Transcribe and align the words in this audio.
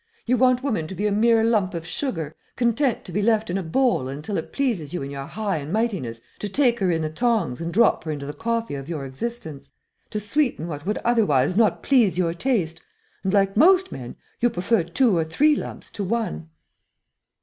You 0.25 0.35
want 0.35 0.63
woman 0.63 0.87
to 0.87 0.95
be 0.95 1.05
a 1.05 1.11
mere 1.11 1.43
lump 1.43 1.75
of 1.75 1.85
sugar, 1.85 2.35
content 2.55 3.05
to 3.05 3.11
be 3.11 3.21
left 3.21 3.51
in 3.51 3.57
a 3.59 3.61
bowl 3.61 4.07
until 4.07 4.35
it 4.37 4.51
pleases 4.51 4.95
you 4.95 5.03
in 5.03 5.11
your 5.11 5.27
high 5.27 5.57
and 5.57 5.71
mightiness 5.71 6.21
to 6.39 6.49
take 6.49 6.79
her 6.79 6.89
in 6.89 7.03
the 7.03 7.09
tongs 7.11 7.61
and 7.61 7.71
drop 7.71 8.03
her 8.05 8.11
into 8.11 8.25
the 8.25 8.33
coffee 8.33 8.73
of 8.73 8.89
your 8.89 9.05
existence, 9.05 9.69
to 10.09 10.19
sweeten 10.19 10.67
what 10.67 10.87
would 10.87 10.97
otherwise 11.05 11.55
not 11.55 11.83
please 11.83 12.17
your 12.17 12.33
taste 12.33 12.81
and 13.23 13.31
like 13.31 13.55
most 13.55 13.91
men 13.91 14.15
you 14.39 14.49
prefer 14.49 14.81
two 14.81 15.15
or 15.15 15.23
three 15.23 15.55
lumps 15.55 15.91
to 15.91 16.03
one." 16.03 16.49